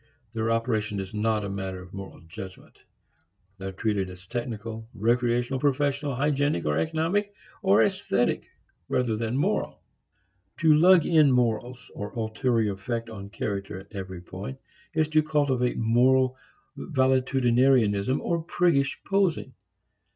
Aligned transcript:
Their 0.33 0.49
operation 0.49 0.99
is 0.99 1.13
not 1.13 1.45
a 1.45 1.47
matter 1.47 1.79
of 1.79 1.93
moral 1.93 2.21
judgment. 2.21 2.75
They 3.59 3.67
are 3.67 3.71
treated 3.71 4.09
as 4.09 4.25
technical, 4.25 4.89
recreational, 4.95 5.59
professional, 5.59 6.15
hygienic 6.15 6.65
or 6.65 6.79
economic 6.79 7.35
or 7.61 7.83
esthetic 7.83 8.49
rather 8.89 9.15
than 9.15 9.37
moral. 9.37 9.83
To 10.61 10.73
lug 10.73 11.05
in 11.05 11.31
morals, 11.31 11.77
or 11.93 12.09
ulterior 12.13 12.73
effect 12.73 13.11
on 13.11 13.29
character 13.29 13.77
at 13.77 13.93
every 13.93 14.21
point, 14.21 14.57
is 14.95 15.07
to 15.09 15.21
cultivate 15.21 15.77
moral 15.77 16.35
valetudinarianism 16.75 18.19
or 18.21 18.41
priggish 18.43 18.99
posing. 19.05 19.53